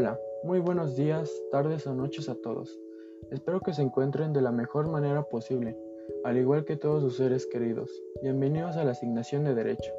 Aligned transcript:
Hola, 0.00 0.18
muy 0.44 0.60
buenos 0.60 0.96
días, 0.96 1.30
tardes 1.50 1.86
o 1.86 1.94
noches 1.94 2.30
a 2.30 2.34
todos. 2.34 2.80
Espero 3.30 3.60
que 3.60 3.74
se 3.74 3.82
encuentren 3.82 4.32
de 4.32 4.40
la 4.40 4.50
mejor 4.50 4.88
manera 4.88 5.24
posible, 5.24 5.76
al 6.24 6.38
igual 6.38 6.64
que 6.64 6.78
todos 6.78 7.02
sus 7.02 7.18
seres 7.18 7.44
queridos. 7.44 7.90
Bienvenidos 8.22 8.78
a 8.78 8.84
la 8.84 8.92
asignación 8.92 9.44
de 9.44 9.54
Derecho. 9.54 9.92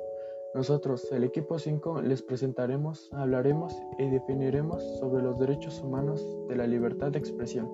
Nosotros, 0.55 1.07
el 1.11 1.23
equipo 1.23 1.59
5, 1.59 2.01
les 2.01 2.23
presentaremos, 2.23 3.13
hablaremos 3.13 3.79
y 3.99 4.09
definiremos 4.09 4.81
sobre 4.97 5.21
los 5.21 5.37
derechos 5.37 5.79
humanos 5.83 6.25
de 6.47 6.55
la 6.55 6.65
libertad 6.65 7.11
de 7.11 7.19
expresión. 7.19 7.69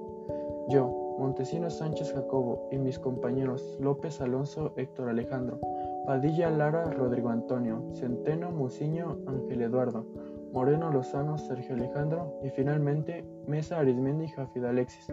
Yo, 0.67 1.15
Montesino 1.17 1.69
Sánchez 1.69 2.11
Jacobo 2.11 2.67
y 2.73 2.77
mis 2.77 2.99
compañeros 2.99 3.77
López 3.79 4.19
Alonso 4.19 4.73
Héctor 4.75 5.07
Alejandro, 5.07 5.61
Padilla 6.05 6.49
Lara 6.49 6.91
Rodrigo 6.91 7.29
Antonio, 7.29 7.85
Centeno 7.93 8.51
Muciño 8.51 9.17
Ángel 9.27 9.61
Eduardo, 9.61 10.05
Moreno 10.53 10.91
Lozano, 10.91 11.37
Sergio 11.37 11.75
Alejandro 11.75 12.39
y 12.43 12.49
finalmente 12.49 13.25
Mesa 13.47 13.79
Arismendi 13.79 14.25
y 14.25 14.29
Jafid 14.29 14.65
Alexis. 14.65 15.07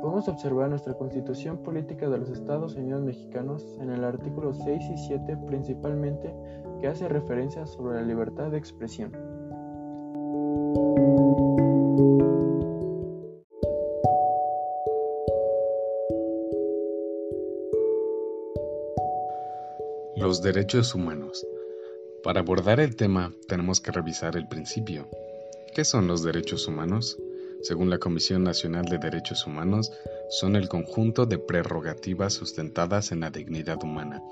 Podemos 0.00 0.28
observar 0.28 0.68
nuestra 0.68 0.94
Constitución 0.94 1.58
Política 1.62 2.08
de 2.08 2.18
los 2.18 2.28
Estados 2.30 2.76
Unidos 2.76 3.02
Mexicanos 3.02 3.78
en 3.80 3.90
el 3.90 4.04
artículo 4.04 4.52
6 4.52 4.82
y 4.92 4.98
7 4.98 5.36
principalmente 5.46 6.34
que 6.80 6.88
hace 6.88 7.08
referencia 7.08 7.66
sobre 7.66 7.96
la 7.96 8.02
libertad 8.02 8.50
de 8.50 8.58
expresión. 8.58 9.12
Los 20.16 20.42
derechos 20.42 20.94
humanos. 20.94 21.46
Para 22.24 22.40
abordar 22.40 22.80
el 22.80 22.96
tema 22.96 23.34
tenemos 23.48 23.82
que 23.82 23.92
revisar 23.92 24.34
el 24.34 24.48
principio. 24.48 25.06
¿Qué 25.74 25.84
son 25.84 26.06
los 26.06 26.22
derechos 26.22 26.66
humanos? 26.66 27.18
Según 27.60 27.90
la 27.90 27.98
Comisión 27.98 28.42
Nacional 28.44 28.86
de 28.86 28.96
Derechos 28.96 29.46
Humanos, 29.46 29.92
son 30.30 30.56
el 30.56 30.70
conjunto 30.70 31.26
de 31.26 31.36
prerrogativas 31.36 32.32
sustentadas 32.32 33.12
en 33.12 33.20
la 33.20 33.30
dignidad 33.30 33.82
humana, 33.84 34.22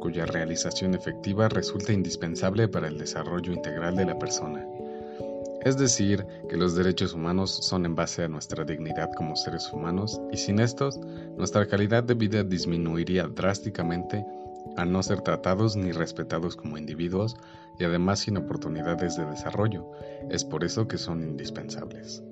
cuya 0.00 0.24
realización 0.24 0.94
efectiva 0.94 1.50
resulta 1.50 1.92
indispensable 1.92 2.68
para 2.68 2.88
el 2.88 2.96
desarrollo 2.96 3.52
integral 3.52 3.96
de 3.96 4.06
la 4.06 4.18
persona. 4.18 4.66
Es 5.62 5.76
decir, 5.76 6.24
que 6.48 6.56
los 6.56 6.74
derechos 6.74 7.12
humanos 7.12 7.50
son 7.50 7.84
en 7.84 7.94
base 7.94 8.24
a 8.24 8.28
nuestra 8.28 8.64
dignidad 8.64 9.10
como 9.14 9.36
seres 9.36 9.70
humanos 9.70 10.18
y 10.32 10.38
sin 10.38 10.58
estos, 10.58 10.98
nuestra 11.36 11.66
calidad 11.66 12.02
de 12.02 12.14
vida 12.14 12.42
disminuiría 12.44 13.26
drásticamente 13.28 14.24
al 14.76 14.92
no 14.92 15.02
ser 15.02 15.20
tratados 15.20 15.76
ni 15.76 15.92
respetados 15.92 16.56
como 16.56 16.78
individuos 16.78 17.36
y 17.78 17.84
además 17.84 18.20
sin 18.20 18.36
oportunidades 18.36 19.16
de 19.16 19.26
desarrollo. 19.26 19.90
Es 20.30 20.44
por 20.44 20.64
eso 20.64 20.88
que 20.88 20.98
son 20.98 21.22
indispensables. 21.22 22.22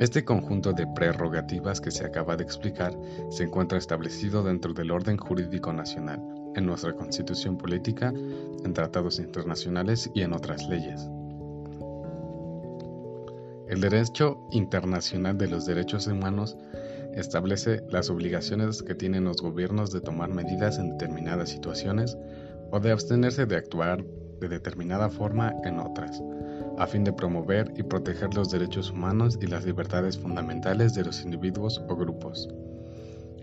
Este 0.00 0.24
conjunto 0.24 0.72
de 0.72 0.88
prerrogativas 0.88 1.80
que 1.80 1.92
se 1.92 2.04
acaba 2.04 2.36
de 2.36 2.42
explicar 2.42 2.98
se 3.30 3.44
encuentra 3.44 3.78
establecido 3.78 4.42
dentro 4.42 4.72
del 4.74 4.90
orden 4.90 5.16
jurídico 5.16 5.72
nacional, 5.72 6.20
en 6.56 6.66
nuestra 6.66 6.94
constitución 6.94 7.56
política, 7.56 8.12
en 8.64 8.72
tratados 8.72 9.20
internacionales 9.20 10.10
y 10.12 10.22
en 10.22 10.32
otras 10.32 10.68
leyes. 10.68 11.08
El 13.68 13.80
derecho 13.80 14.46
internacional 14.50 15.38
de 15.38 15.48
los 15.48 15.64
derechos 15.64 16.06
humanos 16.06 16.56
establece 17.16 17.82
las 17.90 18.10
obligaciones 18.10 18.82
que 18.82 18.94
tienen 18.94 19.24
los 19.24 19.40
gobiernos 19.40 19.92
de 19.92 20.00
tomar 20.00 20.30
medidas 20.30 20.78
en 20.78 20.90
determinadas 20.90 21.50
situaciones 21.50 22.16
o 22.70 22.80
de 22.80 22.92
abstenerse 22.92 23.46
de 23.46 23.56
actuar 23.56 24.04
de 24.40 24.48
determinada 24.48 25.08
forma 25.08 25.54
en 25.64 25.78
otras, 25.78 26.22
a 26.78 26.86
fin 26.86 27.04
de 27.04 27.12
promover 27.12 27.72
y 27.76 27.82
proteger 27.82 28.34
los 28.34 28.50
derechos 28.50 28.90
humanos 28.90 29.38
y 29.40 29.46
las 29.46 29.64
libertades 29.64 30.18
fundamentales 30.18 30.94
de 30.94 31.04
los 31.04 31.22
individuos 31.22 31.82
o 31.88 31.96
grupos. 31.96 32.48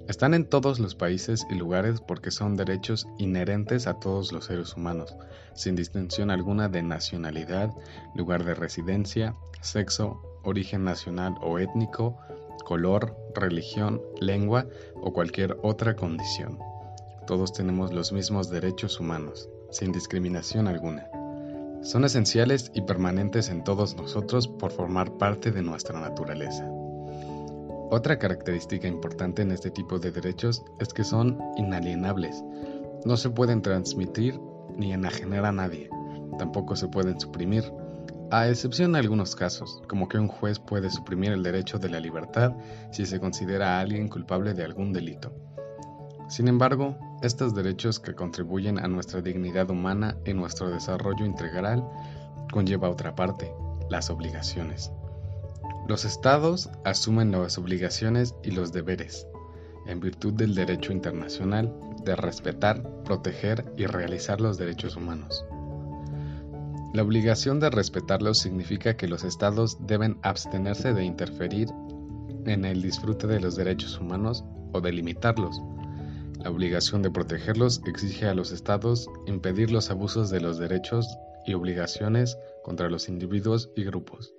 Están 0.07 0.33
en 0.33 0.45
todos 0.45 0.79
los 0.79 0.95
países 0.95 1.45
y 1.49 1.55
lugares 1.55 2.01
porque 2.01 2.31
son 2.31 2.57
derechos 2.57 3.07
inherentes 3.17 3.87
a 3.87 3.93
todos 3.93 4.33
los 4.33 4.45
seres 4.45 4.75
humanos, 4.75 5.15
sin 5.53 5.75
distinción 5.75 6.31
alguna 6.31 6.67
de 6.67 6.83
nacionalidad, 6.83 7.71
lugar 8.15 8.43
de 8.43 8.55
residencia, 8.55 9.35
sexo, 9.61 10.21
origen 10.43 10.83
nacional 10.83 11.35
o 11.41 11.59
étnico, 11.59 12.17
color, 12.63 13.15
religión, 13.33 14.01
lengua 14.19 14.67
o 14.95 15.13
cualquier 15.13 15.57
otra 15.63 15.95
condición. 15.95 16.59
Todos 17.27 17.53
tenemos 17.53 17.93
los 17.93 18.11
mismos 18.11 18.49
derechos 18.49 18.99
humanos, 18.99 19.49
sin 19.69 19.91
discriminación 19.91 20.67
alguna. 20.67 21.07
Son 21.81 22.03
esenciales 22.05 22.71
y 22.75 22.81
permanentes 22.81 23.49
en 23.49 23.63
todos 23.63 23.95
nosotros 23.95 24.47
por 24.47 24.71
formar 24.71 25.17
parte 25.17 25.51
de 25.51 25.61
nuestra 25.61 25.99
naturaleza. 25.99 26.69
Otra 27.89 28.19
característica 28.19 28.87
importante 28.87 29.41
en 29.41 29.51
este 29.51 29.71
tipo 29.71 29.99
de 29.99 30.11
derechos 30.11 30.63
es 30.79 30.93
que 30.93 31.03
son 31.03 31.39
inalienables. 31.57 32.43
No 33.03 33.17
se 33.17 33.29
pueden 33.29 33.61
transmitir 33.61 34.39
ni 34.77 34.93
enajenar 34.93 35.45
a 35.45 35.51
nadie. 35.51 35.89
Tampoco 36.37 36.75
se 36.75 36.87
pueden 36.87 37.19
suprimir 37.19 37.63
a 38.31 38.47
excepción 38.47 38.93
de 38.93 38.99
algunos 38.99 39.35
casos, 39.35 39.83
como 39.89 40.07
que 40.07 40.17
un 40.17 40.29
juez 40.29 40.57
puede 40.57 40.89
suprimir 40.89 41.33
el 41.33 41.43
derecho 41.43 41.77
de 41.79 41.89
la 41.89 41.99
libertad 41.99 42.53
si 42.89 43.05
se 43.05 43.19
considera 43.19 43.77
a 43.77 43.81
alguien 43.81 44.07
culpable 44.07 44.53
de 44.53 44.63
algún 44.63 44.93
delito. 44.93 45.35
Sin 46.29 46.47
embargo, 46.47 46.97
estos 47.21 47.53
derechos 47.53 47.99
que 47.99 48.15
contribuyen 48.15 48.79
a 48.79 48.87
nuestra 48.87 49.21
dignidad 49.21 49.69
humana 49.69 50.17
y 50.25 50.33
nuestro 50.33 50.69
desarrollo 50.69 51.25
integral 51.25 51.85
conlleva 52.53 52.89
otra 52.89 53.15
parte, 53.15 53.53
las 53.89 54.09
obligaciones. 54.09 54.93
Los 55.89 56.05
estados 56.05 56.69
asumen 56.85 57.33
las 57.33 57.57
obligaciones 57.57 58.33
y 58.43 58.51
los 58.51 58.71
deberes, 58.71 59.27
en 59.87 59.99
virtud 59.99 60.33
del 60.33 60.55
derecho 60.55 60.93
internacional, 60.93 61.75
de 62.05 62.15
respetar, 62.15 62.81
proteger 63.03 63.73
y 63.75 63.87
realizar 63.87 64.39
los 64.39 64.57
derechos 64.57 64.95
humanos. 64.95 65.43
La 66.93 67.03
obligación 67.03 67.61
de 67.61 67.69
respetarlos 67.69 68.39
significa 68.39 68.97
que 68.97 69.07
los 69.07 69.23
estados 69.23 69.77
deben 69.87 70.17
abstenerse 70.23 70.93
de 70.93 71.05
interferir 71.05 71.69
en 72.45 72.65
el 72.65 72.81
disfrute 72.81 73.27
de 73.27 73.39
los 73.39 73.55
derechos 73.55 73.97
humanos 73.97 74.43
o 74.73 74.81
de 74.81 74.91
limitarlos. 74.91 75.61
La 76.43 76.49
obligación 76.49 77.01
de 77.01 77.09
protegerlos 77.09 77.81
exige 77.85 78.27
a 78.27 78.33
los 78.33 78.51
estados 78.51 79.09
impedir 79.25 79.71
los 79.71 79.89
abusos 79.89 80.29
de 80.29 80.41
los 80.41 80.57
derechos 80.57 81.07
y 81.45 81.53
obligaciones 81.53 82.37
contra 82.61 82.89
los 82.89 83.07
individuos 83.07 83.69
y 83.75 83.85
grupos. 83.85 84.33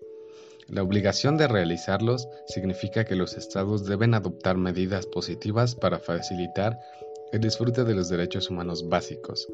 La 0.69 0.83
obligación 0.83 1.39
de 1.39 1.49
realizarlos 1.49 2.29
significa 2.47 3.05
que 3.05 3.17
los 3.17 3.37
estados 3.37 3.87
deben 3.87 4.13
adoptar 4.13 4.59
medidas 4.59 5.07
positivas 5.07 5.75
para 5.75 5.99
facilitar 5.99 6.79
el 7.33 7.41
disfrute 7.41 7.85
de 7.85 7.95
los 7.95 8.11
derechos 8.11 8.51
humanos 8.51 8.87
básicos, 8.91 9.49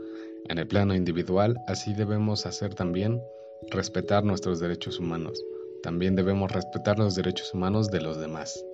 en 0.48 0.58
el 0.58 0.66
plano 0.66 0.96
individual, 0.96 1.56
así 1.68 1.94
debemos 1.94 2.44
hacer 2.44 2.74
también 2.74 3.22
respetar 3.70 4.24
nuestros 4.24 4.58
derechos 4.58 4.98
humanos. 4.98 5.44
También 5.82 6.16
debemos 6.16 6.50
respetar 6.50 6.98
los 6.98 7.14
derechos 7.14 7.54
humanos 7.54 7.88
de 7.88 8.00
los 8.00 8.18
demás. 8.18 8.64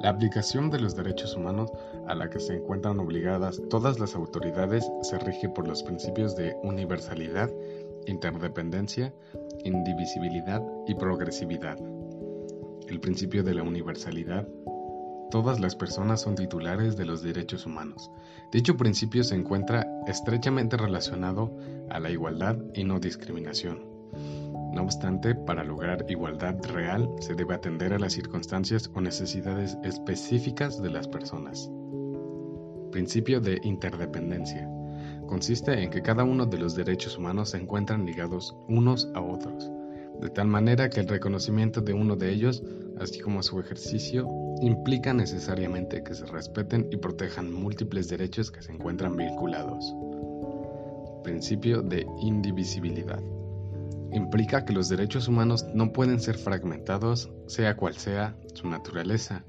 La 0.00 0.10
aplicación 0.10 0.70
de 0.70 0.80
los 0.80 0.94
derechos 0.94 1.36
humanos 1.36 1.70
a 2.06 2.14
la 2.14 2.30
que 2.30 2.38
se 2.38 2.54
encuentran 2.54 3.00
obligadas 3.00 3.60
todas 3.68 3.98
las 3.98 4.14
autoridades 4.14 4.88
se 5.02 5.18
rige 5.18 5.48
por 5.48 5.66
los 5.66 5.82
principios 5.82 6.36
de 6.36 6.54
universalidad, 6.62 7.50
interdependencia, 8.06 9.12
indivisibilidad 9.64 10.62
y 10.86 10.94
progresividad. 10.94 11.78
El 12.88 13.00
principio 13.00 13.42
de 13.42 13.54
la 13.54 13.62
universalidad 13.62 14.46
todas 15.32 15.60
las 15.60 15.74
personas 15.74 16.20
son 16.20 16.34
titulares 16.34 16.98
de 16.98 17.06
los 17.06 17.22
derechos 17.22 17.64
humanos. 17.64 18.10
Dicho 18.52 18.76
principio 18.76 19.24
se 19.24 19.34
encuentra 19.34 19.86
estrechamente 20.06 20.76
relacionado 20.76 21.56
a 21.88 21.98
la 22.00 22.10
igualdad 22.10 22.58
y 22.74 22.84
no 22.84 23.00
discriminación. 23.00 23.82
No 24.74 24.82
obstante, 24.82 25.34
para 25.34 25.64
lograr 25.64 26.04
igualdad 26.06 26.56
real 26.74 27.08
se 27.18 27.34
debe 27.34 27.54
atender 27.54 27.94
a 27.94 27.98
las 27.98 28.12
circunstancias 28.12 28.90
o 28.94 29.00
necesidades 29.00 29.78
específicas 29.82 30.82
de 30.82 30.90
las 30.90 31.08
personas. 31.08 31.70
Principio 32.90 33.40
de 33.40 33.58
interdependencia. 33.64 34.68
Consiste 35.26 35.82
en 35.82 35.88
que 35.88 36.02
cada 36.02 36.24
uno 36.24 36.44
de 36.44 36.58
los 36.58 36.74
derechos 36.74 37.16
humanos 37.16 37.50
se 37.50 37.56
encuentran 37.56 38.04
ligados 38.04 38.54
unos 38.68 39.08
a 39.14 39.22
otros, 39.22 39.72
de 40.22 40.30
tal 40.30 40.46
manera 40.46 40.88
que 40.88 41.00
el 41.00 41.08
reconocimiento 41.08 41.80
de 41.80 41.92
uno 41.94 42.14
de 42.14 42.30
ellos, 42.30 42.62
así 43.00 43.18
como 43.18 43.42
su 43.42 43.58
ejercicio, 43.58 44.28
implica 44.60 45.12
necesariamente 45.12 46.04
que 46.04 46.14
se 46.14 46.24
respeten 46.26 46.86
y 46.92 46.96
protejan 46.96 47.52
múltiples 47.52 48.08
derechos 48.08 48.52
que 48.52 48.62
se 48.62 48.70
encuentran 48.70 49.16
vinculados. 49.16 49.92
Principio 51.24 51.82
de 51.82 52.06
indivisibilidad. 52.20 53.20
Implica 54.12 54.64
que 54.64 54.72
los 54.72 54.88
derechos 54.88 55.26
humanos 55.26 55.66
no 55.74 55.92
pueden 55.92 56.20
ser 56.20 56.38
fragmentados, 56.38 57.32
sea 57.48 57.76
cual 57.76 57.94
sea 57.94 58.36
su 58.54 58.68
naturaleza. 58.68 59.42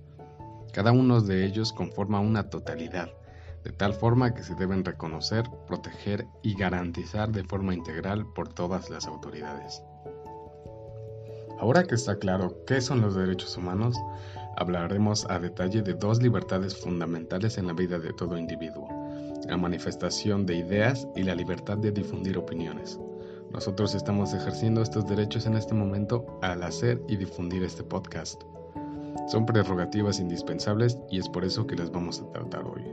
Cada 0.72 0.92
uno 0.92 1.22
de 1.22 1.46
ellos 1.46 1.72
conforma 1.72 2.20
una 2.20 2.50
totalidad, 2.50 3.10
de 3.64 3.72
tal 3.74 3.94
forma 3.94 4.34
que 4.34 4.42
se 4.42 4.56
deben 4.56 4.84
reconocer, 4.84 5.44
proteger 5.68 6.26
y 6.42 6.56
garantizar 6.56 7.32
de 7.32 7.44
forma 7.44 7.76
integral 7.76 8.26
por 8.34 8.50
todas 8.52 8.90
las 8.90 9.06
autoridades. 9.06 9.84
Ahora 11.64 11.86
que 11.86 11.96
está 11.96 12.20
claro 12.20 12.58
qué 12.68 12.82
son 12.82 13.00
los 13.00 13.16
derechos 13.16 13.56
humanos, 13.56 13.96
hablaremos 14.58 15.26
a 15.30 15.40
detalle 15.40 15.82
de 15.82 15.94
dos 15.94 16.22
libertades 16.22 16.76
fundamentales 16.76 17.58
en 17.58 17.68
la 17.68 17.72
vida 17.72 18.00
de 18.00 18.12
todo 18.12 18.38
individuo, 18.38 18.90
la 19.48 19.56
manifestación 19.56 20.46
de 20.46 20.58
ideas 20.58 21.08
y 21.16 21.24
la 21.24 21.36
libertad 21.36 21.78
de 21.78 21.94
difundir 21.94 22.38
opiniones. 22.38 23.00
Nosotros 23.54 23.96
estamos 23.96 24.34
ejerciendo 24.34 24.82
estos 24.82 25.08
derechos 25.08 25.46
en 25.46 25.56
este 25.56 25.74
momento 25.74 26.38
al 26.42 26.64
hacer 26.64 27.02
y 27.08 27.16
difundir 27.16 27.64
este 27.64 27.82
podcast. 27.82 28.42
Son 29.30 29.46
prerrogativas 29.46 30.20
indispensables 30.20 31.00
y 31.10 31.18
es 31.18 31.30
por 31.30 31.46
eso 31.46 31.66
que 31.66 31.78
las 31.78 31.90
vamos 31.90 32.20
a 32.20 32.30
tratar 32.34 32.66
hoy. 32.66 32.84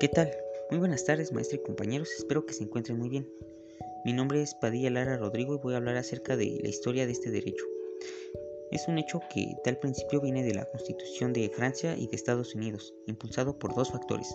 ¿Qué 0.00 0.08
tal? 0.08 0.30
Muy 0.70 0.78
buenas 0.78 1.04
tardes, 1.04 1.30
maestro 1.30 1.58
y 1.58 1.62
compañeros. 1.62 2.08
Espero 2.16 2.46
que 2.46 2.54
se 2.54 2.64
encuentren 2.64 2.98
muy 2.98 3.10
bien. 3.10 3.30
Mi 4.06 4.14
nombre 4.14 4.40
es 4.40 4.54
Padilla 4.54 4.88
Lara 4.88 5.18
Rodrigo 5.18 5.54
y 5.54 5.58
voy 5.58 5.74
a 5.74 5.76
hablar 5.76 5.98
acerca 5.98 6.38
de 6.38 6.58
la 6.62 6.70
historia 6.70 7.04
de 7.04 7.12
este 7.12 7.30
derecho. 7.30 7.66
Es 8.70 8.88
un 8.88 8.96
hecho 8.96 9.20
que 9.28 9.54
tal 9.62 9.76
principio 9.76 10.22
viene 10.22 10.42
de 10.42 10.54
la 10.54 10.64
Constitución 10.64 11.34
de 11.34 11.50
Francia 11.50 11.98
y 11.98 12.06
de 12.06 12.16
Estados 12.16 12.54
Unidos, 12.54 12.94
impulsado 13.08 13.58
por 13.58 13.74
dos 13.74 13.90
factores, 13.90 14.34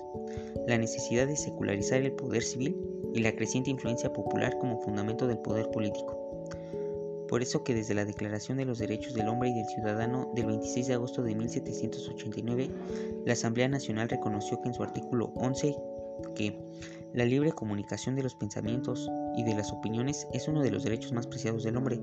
la 0.68 0.78
necesidad 0.78 1.26
de 1.26 1.36
secularizar 1.36 2.00
el 2.04 2.14
poder 2.14 2.44
civil 2.44 2.78
y 3.16 3.22
la 3.22 3.36
creciente 3.36 3.72
influencia 3.72 4.14
popular 4.14 4.60
como 4.60 4.80
fundamento 4.82 5.26
del 5.26 5.40
poder 5.40 5.72
político. 5.72 6.25
Por 7.28 7.42
eso 7.42 7.64
que 7.64 7.74
desde 7.74 7.96
la 7.96 8.06
Declaración 8.06 8.58
de 8.58 8.66
los 8.66 8.80
Derechos 8.80 9.14
del 9.14 9.28
Hombre 9.28 9.50
y 9.50 9.54
del 9.54 9.68
Ciudadano 9.68 10.32
del 10.36 10.46
26 10.46 10.88
de 10.88 10.94
agosto 10.94 11.24
de 11.24 11.36
1789, 11.36 12.70
la 13.26 13.34
Asamblea 13.34 13.68
Nacional 13.68 14.10
reconoció 14.10 14.62
que 14.62 14.70
en 14.70 14.76
su 14.76 14.84
artículo 14.84 15.32
11 15.36 15.76
que 16.36 16.60
la 17.14 17.26
libre 17.26 17.52
comunicación 17.52 18.16
de 18.16 18.24
los 18.24 18.36
pensamientos 18.36 19.10
y 19.36 19.44
de 19.44 19.56
las 19.56 19.72
opiniones 19.72 20.28
es 20.34 20.48
uno 20.48 20.62
de 20.62 20.72
los 20.72 20.84
derechos 20.84 21.14
más 21.14 21.28
preciados 21.28 21.64
del 21.64 21.78
hombre. 21.78 22.00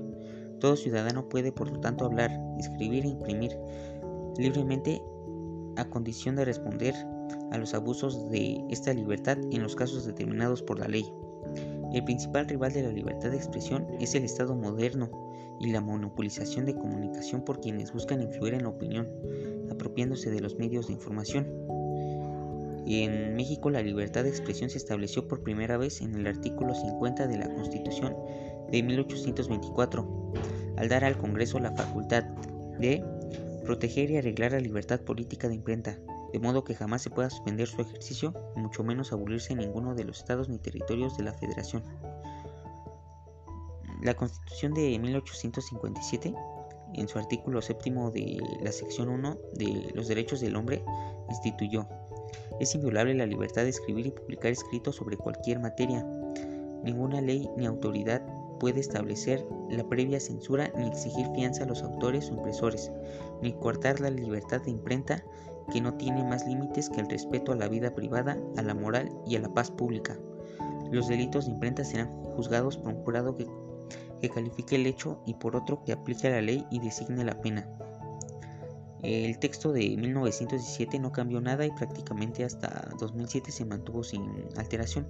Todo 0.59 0.75
ciudadano 0.75 1.29
puede, 1.29 1.51
por 1.51 1.71
lo 1.71 1.79
tanto, 1.79 2.05
hablar, 2.05 2.31
escribir 2.59 3.05
e 3.05 3.09
imprimir 3.09 3.57
libremente 4.37 5.01
a 5.77 5.85
condición 5.85 6.35
de 6.35 6.45
responder 6.45 6.95
a 7.51 7.57
los 7.57 7.73
abusos 7.73 8.29
de 8.29 8.63
esta 8.69 8.93
libertad 8.93 9.37
en 9.51 9.61
los 9.61 9.75
casos 9.75 10.05
determinados 10.05 10.61
por 10.61 10.79
la 10.79 10.87
ley. 10.87 11.05
El 11.93 12.03
principal 12.03 12.47
rival 12.47 12.73
de 12.73 12.81
la 12.81 12.91
libertad 12.91 13.29
de 13.29 13.37
expresión 13.37 13.85
es 13.99 14.15
el 14.15 14.23
Estado 14.23 14.55
moderno 14.55 15.11
y 15.59 15.71
la 15.71 15.79
monopolización 15.79 16.65
de 16.65 16.73
comunicación 16.73 17.45
por 17.45 17.61
quienes 17.61 17.93
buscan 17.93 18.21
influir 18.23 18.55
en 18.55 18.63
la 18.63 18.69
opinión, 18.69 19.07
apropiándose 19.71 20.31
de 20.31 20.41
los 20.41 20.57
medios 20.57 20.87
de 20.87 20.93
información. 20.93 21.47
En 22.87 23.35
México 23.35 23.69
la 23.69 23.83
libertad 23.83 24.23
de 24.23 24.29
expresión 24.29 24.71
se 24.71 24.79
estableció 24.79 25.27
por 25.27 25.43
primera 25.43 25.77
vez 25.77 26.01
en 26.01 26.15
el 26.15 26.25
artículo 26.25 26.73
50 26.73 27.27
de 27.27 27.37
la 27.37 27.53
Constitución 27.53 28.15
de 28.71 28.81
1824, 28.81 30.33
al 30.77 30.89
dar 30.89 31.05
al 31.05 31.17
Congreso 31.19 31.59
la 31.59 31.73
facultad 31.73 32.23
de 32.79 33.03
proteger 33.63 34.09
y 34.09 34.17
arreglar 34.17 34.53
la 34.53 34.59
libertad 34.59 34.99
política 34.99 35.47
de 35.47 35.55
imprenta, 35.55 35.99
de 36.33 36.39
modo 36.39 36.65
que 36.65 36.75
jamás 36.75 37.01
se 37.01 37.09
pueda 37.09 37.29
suspender 37.29 37.67
su 37.67 37.79
ejercicio, 37.81 38.33
mucho 38.57 38.83
menos 38.83 39.13
abolirse 39.13 39.53
en 39.53 39.59
ninguno 39.59 39.95
de 39.95 40.03
los 40.03 40.17
estados 40.17 40.49
ni 40.49 40.59
territorios 40.59 41.15
de 41.15 41.23
la 41.23 41.33
Federación. 41.33 41.83
La 44.01 44.15
Constitución 44.15 44.73
de 44.73 44.99
1857, 44.99 46.33
en 46.95 47.07
su 47.07 47.19
artículo 47.19 47.61
séptimo 47.61 48.11
de 48.11 48.41
la 48.61 48.71
sección 48.71 49.07
1 49.07 49.37
de 49.53 49.91
los 49.93 50.09
derechos 50.09 50.41
del 50.41 50.55
hombre, 50.57 50.83
instituyó 51.29 51.87
es 52.59 52.75
inviolable 52.75 53.13
la 53.13 53.25
libertad 53.25 53.63
de 53.63 53.69
escribir 53.69 54.07
y 54.07 54.11
publicar 54.11 54.51
escritos 54.51 54.95
sobre 54.95 55.17
cualquier 55.17 55.59
materia. 55.59 56.05
Ninguna 56.83 57.21
ley 57.21 57.49
ni 57.57 57.65
autoridad 57.65 58.21
puede 58.59 58.79
establecer 58.79 59.45
la 59.69 59.87
previa 59.87 60.19
censura 60.19 60.71
ni 60.77 60.87
exigir 60.87 61.25
fianza 61.35 61.63
a 61.63 61.67
los 61.67 61.81
autores 61.81 62.29
o 62.29 62.35
impresores, 62.35 62.91
ni 63.41 63.53
cortar 63.53 63.99
la 63.99 64.09
libertad 64.09 64.61
de 64.61 64.71
imprenta 64.71 65.23
que 65.71 65.81
no 65.81 65.93
tiene 65.95 66.23
más 66.23 66.45
límites 66.45 66.89
que 66.89 67.01
el 67.01 67.09
respeto 67.09 67.51
a 67.51 67.55
la 67.55 67.67
vida 67.67 67.93
privada, 67.93 68.37
a 68.57 68.61
la 68.61 68.73
moral 68.73 69.11
y 69.25 69.35
a 69.35 69.39
la 69.39 69.53
paz 69.53 69.71
pública. 69.71 70.17
Los 70.91 71.07
delitos 71.07 71.45
de 71.45 71.51
imprenta 71.51 71.83
serán 71.83 72.09
juzgados 72.35 72.77
por 72.77 72.93
un 72.93 73.03
jurado 73.03 73.35
que, 73.35 73.47
califique 74.29 74.77
el 74.77 74.87
hecho 74.87 75.21
y 75.25 75.33
por 75.33 75.53
otro 75.55 75.83
que 75.83 75.91
aplique 75.91 76.29
la 76.29 76.41
ley 76.41 76.65
y 76.71 76.79
designe 76.79 77.25
la 77.25 77.41
pena. 77.41 77.67
El 79.01 79.37
texto 79.37 79.73
de 79.73 79.97
1917 79.97 80.97
no 80.99 81.11
cambió 81.11 81.41
nada 81.41 81.65
y 81.65 81.71
prácticamente 81.71 82.45
hasta 82.45 82.89
2007 83.01 83.51
se 83.51 83.65
mantuvo 83.65 84.01
sin 84.01 84.23
alteración. 84.55 85.09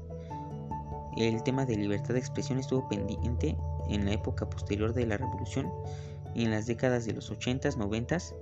El 1.16 1.44
tema 1.44 1.66
de 1.68 1.76
libertad 1.76 2.16
de 2.16 2.20
expresión 2.20 2.58
estuvo 2.58 2.90
pendiente 2.90 3.56
en 3.88 4.06
la 4.06 4.14
época 4.14 4.50
posterior 4.50 4.94
de 4.94 5.06
la 5.06 5.18
revolución 5.18 5.72
y 6.34 6.46
en 6.46 6.52
las 6.52 6.66
décadas 6.66 7.06
de 7.06 7.14
los 7.14 7.32
80s, 7.32 7.78
90s 7.78 8.34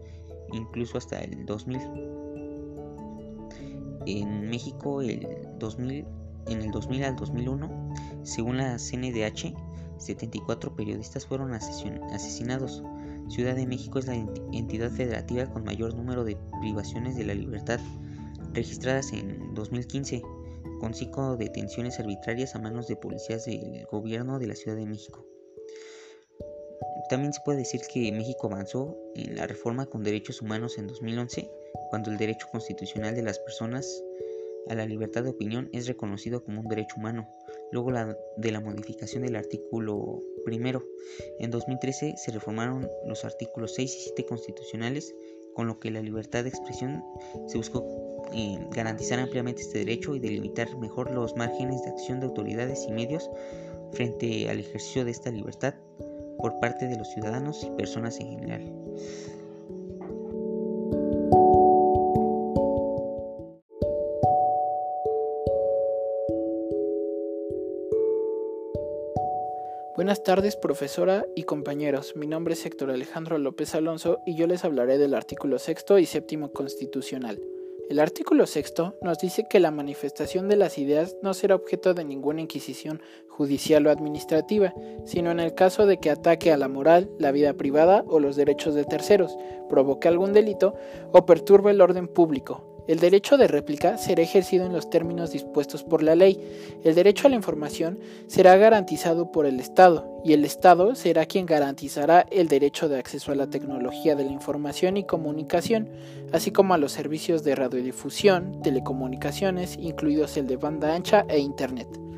incluso 0.52 0.98
hasta 0.98 1.20
el 1.20 1.46
2000. 1.46 1.82
En 4.08 4.50
México 4.50 5.02
el 5.02 5.28
2000, 5.60 6.06
en 6.48 6.62
el 6.62 6.72
2000 6.72 7.04
al 7.04 7.16
2001, 7.16 7.94
según 8.24 8.58
la 8.58 8.78
CNDH, 8.78 9.54
74 9.98 10.76
periodistas 10.76 11.26
fueron 11.26 11.54
asesinados. 11.54 12.84
Ciudad 13.30 13.56
de 13.56 13.68
México 13.68 14.00
es 14.00 14.08
la 14.08 14.16
entidad 14.16 14.92
federativa 14.92 15.46
con 15.46 15.64
mayor 15.64 15.94
número 15.94 16.24
de 16.24 16.38
privaciones 16.60 17.16
de 17.16 17.26
la 17.26 17.34
libertad 17.34 17.80
registradas 18.54 19.14
en 19.14 19.54
2015, 19.54 20.22
con 20.80 20.94
cinco 20.94 21.38
detenciones 21.38 22.00
arbitrarias 22.00 22.56
a 22.56 22.60
manos 22.60 22.88
de 22.88 22.96
policías 22.96 23.46
del 23.46 23.86
gobierno 23.92 24.40
de 24.40 24.48
la 24.48 24.56
Ciudad 24.56 24.76
de 24.76 24.86
México. 24.86 25.26
También 27.12 27.34
se 27.34 27.42
puede 27.42 27.58
decir 27.58 27.82
que 27.94 28.10
México 28.14 28.48
avanzó 28.48 28.98
en 29.16 29.36
la 29.36 29.46
reforma 29.46 29.86
con 29.86 30.02
derechos 30.02 30.42
humanos 30.42 30.78
en 30.78 30.88
2011, 30.88 31.52
cuando 31.90 32.10
el 32.10 32.18
derecho 32.18 32.48
constitucional 32.50 33.14
de 33.16 33.22
las 33.22 33.38
personas 33.38 34.02
a 34.70 34.76
la 34.76 34.86
libertad 34.86 35.22
de 35.24 35.32
opinión 35.32 35.70
es 35.74 35.88
reconocido 35.88 36.42
como 36.42 36.62
un 36.62 36.70
derecho 36.70 36.96
humano, 36.96 37.28
luego 37.74 37.92
de 38.38 38.52
la 38.54 38.62
modificación 38.62 39.24
del 39.24 39.36
artículo 39.36 40.24
primero. 40.46 40.86
En 41.40 41.52
2013 41.52 42.16
se 42.16 42.32
reformaron 42.32 42.90
los 43.06 43.26
artículos 43.26 43.76
6 43.76 43.94
y 43.94 44.00
7 44.04 44.26
constitucionales, 44.26 45.14
con 45.54 45.68
lo 45.68 45.82
que 45.82 45.92
la 45.92 46.02
libertad 46.02 46.44
de 46.44 46.50
expresión 46.52 47.04
se 47.48 47.58
buscó 47.58 47.86
eh, 48.34 48.58
garantizar 48.72 49.20
ampliamente 49.20 49.64
este 49.64 49.80
derecho 49.80 50.16
y 50.16 50.22
delimitar 50.22 50.78
mejor 50.78 51.12
los 51.12 51.36
márgenes 51.36 51.84
de 51.84 51.90
acción 51.90 52.22
de 52.22 52.28
autoridades 52.28 52.86
y 52.88 52.94
medios 52.94 53.30
frente 53.92 54.50
al 54.50 54.62
ejercicio 54.62 55.04
de 55.04 55.12
esta 55.12 55.30
libertad 55.30 55.76
por 56.42 56.60
parte 56.60 56.88
de 56.88 56.98
los 56.98 57.08
ciudadanos 57.10 57.64
y 57.64 57.70
personas 57.72 58.20
en 58.20 58.30
general. 58.30 58.74
Buenas 69.96 70.24
tardes, 70.24 70.56
profesora 70.56 71.26
y 71.36 71.44
compañeros. 71.44 72.16
Mi 72.16 72.26
nombre 72.26 72.56
es 72.56 72.66
Héctor 72.66 72.90
Alejandro 72.90 73.38
López 73.38 73.76
Alonso 73.76 74.20
y 74.26 74.36
yo 74.36 74.48
les 74.48 74.66
hablaré 74.66 74.98
del 74.98 75.14
artículo 75.14 75.60
sexto 75.60 76.00
y 76.00 76.08
séptimo 76.08 76.52
constitucional. 76.52 77.40
El 77.92 78.00
artículo 78.00 78.48
sexto 78.48 78.96
nos 79.02 79.20
dice 79.20 79.48
que 79.50 79.60
la 79.60 79.70
manifestación 79.70 80.48
de 80.48 80.56
las 80.56 80.78
ideas 80.78 81.18
no 81.22 81.34
será 81.34 81.56
objeto 81.56 81.94
de 81.94 82.06
ninguna 82.06 82.40
inquisición 82.40 83.02
judicial 83.28 83.86
o 83.86 83.92
administrativa, 83.92 84.74
sino 85.04 85.30
en 85.30 85.42
el 85.42 85.56
caso 85.56 85.86
de 85.86 85.98
que 85.98 86.10
ataque 86.10 86.54
a 86.54 86.58
la 86.58 86.70
moral, 86.70 87.12
la 87.20 87.34
vida 87.34 87.52
privada 87.52 88.06
o 88.08 88.22
los 88.22 88.38
derechos 88.38 88.76
de 88.76 88.86
terceros, 88.86 89.36
provoque 89.68 90.08
algún 90.08 90.32
delito 90.32 90.74
o 91.12 91.26
perturbe 91.26 91.72
el 91.72 91.82
orden 91.82 92.08
público, 92.08 92.71
el 92.92 93.00
derecho 93.00 93.38
de 93.38 93.48
réplica 93.48 93.98
será 93.98 94.22
ejercido 94.22 94.66
en 94.66 94.74
los 94.74 94.90
términos 94.90 95.32
dispuestos 95.32 95.82
por 95.82 96.04
la 96.04 96.14
ley. 96.14 96.38
El 96.84 96.94
derecho 96.94 97.26
a 97.26 97.30
la 97.30 97.38
información 97.38 97.98
será 98.28 98.58
garantizado 98.58 99.32
por 99.32 99.46
el 99.46 99.62
Estado 99.62 100.20
y 100.26 100.34
el 100.34 100.44
Estado 100.44 100.94
será 100.96 101.26
quien 101.26 101.46
garantizará 101.46 102.26
el 102.32 102.50
derecho 102.50 102.90
de 102.90 103.00
acceso 103.00 103.32
a 103.32 103.36
la 103.36 103.50
tecnología 103.50 104.18
de 104.18 104.26
la 104.26 104.32
información 104.32 104.98
y 104.98 105.06
comunicación, 105.06 105.88
así 106.34 106.52
como 106.52 106.74
a 106.74 106.78
los 106.78 106.92
servicios 106.92 107.46
de 107.46 107.56
radiodifusión, 107.56 108.62
telecomunicaciones, 108.62 109.78
incluidos 109.80 110.36
el 110.36 110.48
de 110.48 110.58
banda 110.58 110.94
ancha 110.94 111.26
e 111.30 111.40
Internet. 111.40 112.11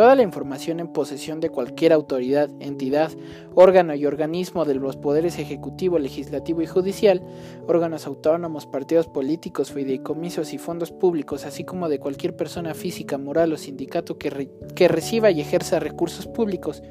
Toda 0.00 0.14
la 0.14 0.22
información 0.22 0.80
en 0.80 0.88
posesión 0.88 1.40
de 1.40 1.50
cualquier 1.50 1.92
autoridad, 1.92 2.48
entidad, 2.58 3.10
órgano 3.54 3.94
y 3.94 4.06
organismo 4.06 4.64
de 4.64 4.74
los 4.74 4.96
poderes 4.96 5.38
ejecutivo, 5.38 5.98
legislativo 5.98 6.62
y 6.62 6.66
judicial, 6.66 7.20
órganos 7.66 8.06
autónomos, 8.06 8.64
partidos 8.64 9.08
políticos, 9.08 9.72
fideicomisos 9.72 10.54
y 10.54 10.58
fondos 10.58 10.90
públicos, 10.90 11.44
así 11.44 11.64
como 11.64 11.90
de 11.90 11.98
cualquier 11.98 12.34
persona 12.34 12.72
física, 12.72 13.18
moral 13.18 13.52
o 13.52 13.58
sindicato 13.58 14.16
que, 14.16 14.48
que 14.74 14.88
reciba 14.88 15.30
y 15.30 15.42
ejerza 15.42 15.80
recursos 15.80 16.26
públicos, 16.26 16.82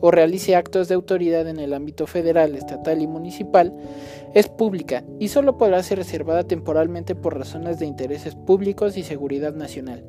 o 0.00 0.10
realice 0.10 0.56
actos 0.56 0.88
de 0.88 0.96
autoridad 0.96 1.46
en 1.46 1.60
el 1.60 1.72
ámbito 1.72 2.08
federal, 2.08 2.56
estatal 2.56 3.00
y 3.00 3.06
municipal, 3.06 3.72
es 4.34 4.48
pública 4.48 5.04
y 5.20 5.28
solo 5.28 5.56
podrá 5.56 5.84
ser 5.84 5.98
reservada 5.98 6.42
temporalmente 6.42 7.14
por 7.14 7.38
razones 7.38 7.78
de 7.78 7.86
intereses 7.86 8.34
públicos 8.34 8.96
y 8.96 9.04
seguridad 9.04 9.54
nacional, 9.54 10.04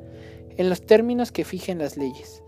en 0.56 0.68
los 0.68 0.84
términos 0.84 1.30
que 1.30 1.44
fijen 1.44 1.78
las 1.78 1.96
leyes. 1.96 2.42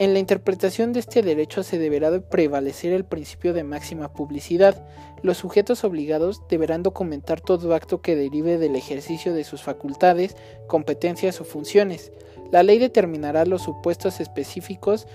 En 0.00 0.14
la 0.14 0.18
interpretación 0.18 0.94
de 0.94 1.00
este 1.00 1.20
derecho 1.20 1.62
se 1.62 1.78
deberá 1.78 2.10
de 2.10 2.22
prevalecer 2.22 2.94
el 2.94 3.04
principio 3.04 3.52
de 3.52 3.64
máxima 3.64 4.14
publicidad. 4.14 4.82
Los 5.22 5.36
sujetos 5.36 5.84
obligados 5.84 6.40
deberán 6.48 6.82
documentar 6.82 7.42
todo 7.42 7.74
acto 7.74 8.00
que 8.00 8.16
derive 8.16 8.56
del 8.56 8.76
ejercicio 8.76 9.34
de 9.34 9.44
sus 9.44 9.60
facultades, 9.60 10.36
competencias 10.68 11.42
o 11.42 11.44
funciones. 11.44 12.12
La 12.50 12.62
ley 12.62 12.78
determinará 12.78 13.44
los 13.44 13.60
supuestos 13.60 14.20
específicos 14.20 15.06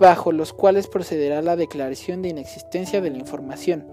bajo 0.00 0.32
los 0.32 0.54
cuales 0.54 0.86
procederá 0.86 1.42
la 1.42 1.54
declaración 1.54 2.22
de 2.22 2.30
inexistencia 2.30 3.02
de 3.02 3.10
la 3.10 3.18
información 3.18 3.84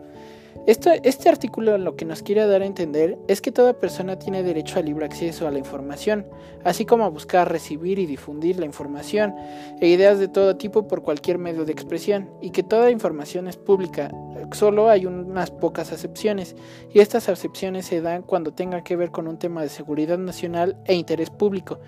este 0.67 1.29
artículo 1.29 1.77
lo 1.77 1.95
que 1.95 2.05
nos 2.05 2.21
quiere 2.21 2.45
dar 2.45 2.61
a 2.61 2.65
entender 2.65 3.17
es 3.27 3.41
que 3.41 3.51
toda 3.51 3.73
persona 3.73 4.19
tiene 4.19 4.43
derecho 4.43 4.77
al 4.77 4.85
libre 4.85 5.05
acceso 5.05 5.47
a 5.47 5.51
la 5.51 5.57
información, 5.57 6.27
así 6.63 6.85
como 6.85 7.05
a 7.05 7.09
buscar, 7.09 7.51
recibir 7.51 7.97
y 7.97 8.05
difundir 8.05 8.59
la 8.59 8.65
información 8.65 9.33
e 9.79 9.87
ideas 9.87 10.19
de 10.19 10.27
todo 10.27 10.57
tipo 10.57 10.87
por 10.87 11.01
cualquier 11.01 11.37
medio 11.37 11.65
de 11.65 11.71
expresión, 11.71 12.29
y 12.41 12.51
que 12.51 12.63
toda 12.63 12.91
información 12.91 13.47
es 13.47 13.57
pública. 13.57 14.11
Solo 14.53 14.89
hay 14.89 15.05
unas 15.05 15.49
pocas 15.49 15.91
excepciones, 15.91 16.55
y 16.93 16.99
estas 16.99 17.29
excepciones 17.29 17.85
se 17.85 18.01
dan 18.01 18.21
cuando 18.21 18.53
tenga 18.53 18.83
que 18.83 18.95
ver 18.95 19.11
con 19.11 19.27
un 19.27 19.39
tema 19.39 19.61
de 19.61 19.69
seguridad 19.69 20.17
nacional 20.17 20.77
e 20.85 20.93
interés 20.93 21.29
público, 21.29 21.79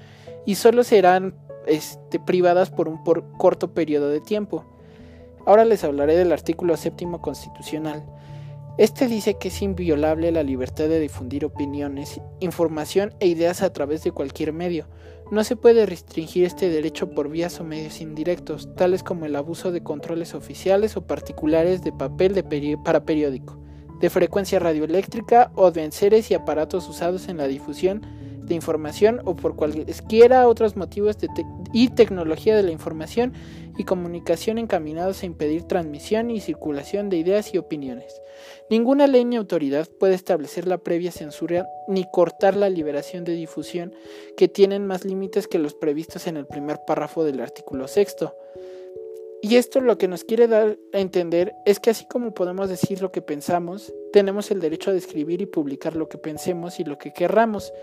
y 0.45 0.55
solo 0.55 0.83
serán 0.83 1.35
este, 1.67 2.19
privadas 2.19 2.71
por 2.71 2.87
un 2.87 3.03
corto 3.37 3.73
periodo 3.73 4.09
de 4.09 4.21
tiempo. 4.21 4.65
Ahora 5.45 5.65
les 5.65 5.83
hablaré 5.83 6.15
del 6.15 6.31
artículo 6.31 6.77
séptimo 6.77 7.21
constitucional. 7.21 8.03
Este 8.77 9.07
dice 9.07 9.33
que 9.33 9.49
es 9.49 9.61
inviolable 9.61 10.31
la 10.31 10.43
libertad 10.43 10.87
de 10.87 10.99
difundir 10.99 11.43
opiniones, 11.43 12.21
información 12.39 13.13
e 13.19 13.27
ideas 13.27 13.63
a 13.63 13.73
través 13.73 14.03
de 14.03 14.13
cualquier 14.13 14.53
medio. 14.53 14.87
No 15.29 15.43
se 15.43 15.57
puede 15.57 15.85
restringir 15.85 16.45
este 16.45 16.69
derecho 16.69 17.09
por 17.11 17.29
vías 17.29 17.59
o 17.59 17.65
medios 17.65 17.99
indirectos, 17.99 18.73
tales 18.75 19.03
como 19.03 19.25
el 19.25 19.35
abuso 19.35 19.73
de 19.73 19.83
controles 19.83 20.33
oficiales 20.33 20.95
o 20.95 21.05
particulares 21.05 21.83
de 21.83 21.91
papel 21.91 22.33
para 22.83 23.03
periódico, 23.03 23.61
de 23.99 24.09
frecuencia 24.09 24.59
radioeléctrica 24.59 25.51
o 25.55 25.71
de 25.71 25.83
enseres 25.83 26.31
y 26.31 26.33
aparatos 26.33 26.87
usados 26.87 27.27
en 27.27 27.37
la 27.37 27.47
difusión 27.47 28.05
de 28.43 28.55
información 28.55 29.21
o 29.25 29.35
por 29.35 29.55
cualquiera 29.55 30.47
otros 30.47 30.75
motivos 30.75 31.17
y 31.73 31.89
tecnología 31.89 32.55
de 32.55 32.63
la 32.63 32.71
información 32.71 33.33
y 33.77 33.85
comunicación 33.85 34.57
encaminados 34.57 35.23
a 35.23 35.25
impedir 35.25 35.63
transmisión 35.63 36.29
y 36.29 36.39
circulación 36.39 37.09
de 37.09 37.17
ideas 37.17 37.53
y 37.53 37.57
opiniones. 37.57 38.21
Ninguna 38.69 39.07
ley 39.07 39.25
ni 39.25 39.35
autoridad 39.35 39.87
puede 39.99 40.13
establecer 40.13 40.67
la 40.67 40.77
previa 40.77 41.11
censura 41.11 41.67
ni 41.87 42.05
cortar 42.11 42.55
la 42.55 42.69
liberación 42.69 43.23
de 43.23 43.33
difusión 43.33 43.93
que 44.37 44.47
tienen 44.47 44.87
más 44.87 45.05
límites 45.05 45.47
que 45.47 45.59
los 45.59 45.73
previstos 45.73 46.27
en 46.27 46.37
el 46.37 46.45
primer 46.45 46.79
párrafo 46.85 47.23
del 47.23 47.39
artículo 47.39 47.87
sexto. 47.87 48.35
Y 49.43 49.55
esto 49.55 49.81
lo 49.81 49.97
que 49.97 50.07
nos 50.07 50.23
quiere 50.23 50.47
dar 50.47 50.77
a 50.93 50.99
entender 50.99 51.55
es 51.65 51.79
que 51.79 51.89
así 51.89 52.05
como 52.05 52.31
podemos 52.31 52.69
decir 52.69 53.01
lo 53.01 53.11
que 53.11 53.23
pensamos, 53.23 53.91
tenemos 54.13 54.51
el 54.51 54.59
derecho 54.59 54.91
a 54.91 54.93
describir 54.93 55.41
y 55.41 55.47
publicar 55.47 55.95
lo 55.95 56.07
que 56.07 56.19
pensemos 56.19 56.79
y 56.79 56.83
lo 56.83 56.99
que 56.99 57.11
querramos, 57.11 57.73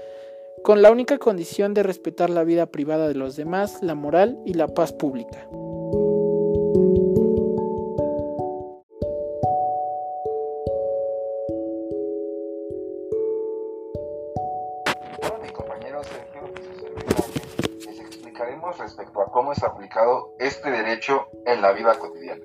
con 0.62 0.82
la 0.82 0.90
única 0.90 1.18
condición 1.18 1.74
de 1.74 1.82
respetar 1.82 2.30
la 2.30 2.44
vida 2.44 2.66
privada 2.66 3.08
de 3.08 3.14
los 3.14 3.36
demás, 3.36 3.78
la 3.82 3.94
moral 3.94 4.38
y 4.44 4.54
la 4.54 4.68
paz 4.68 4.92
pública. 4.92 5.48
respecto 18.76 19.20
a 19.20 19.30
cómo 19.30 19.52
es 19.52 19.62
aplicado 19.62 20.34
este 20.38 20.70
derecho 20.70 21.28
en 21.46 21.62
la 21.62 21.72
vida 21.72 21.98
cotidiana. 21.98 22.42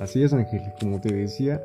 Así 0.00 0.22
es, 0.22 0.32
Ángel. 0.32 0.62
Como 0.80 1.00
te 1.00 1.12
decía, 1.12 1.62